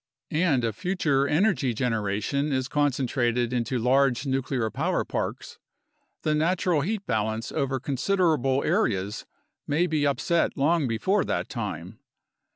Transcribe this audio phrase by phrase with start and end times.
[0.31, 5.59] And if future energy generation is concentrated into large nuclear power parks,
[6.23, 9.27] the natural heat balance over considerable areas
[9.67, 11.99] may be upset long before that time.